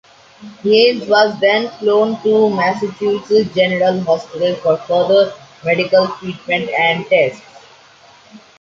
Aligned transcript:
Heinz 0.63 1.05
was 1.05 1.39
then 1.39 1.69
flown 1.77 2.19
to 2.23 2.49
Massachusetts 2.49 3.53
General 3.53 4.01
Hospital 4.01 4.55
for 4.55 4.75
further 4.87 5.31
medical 5.63 6.07
treatment 6.17 6.69
and 6.71 7.05
tests. 7.05 7.45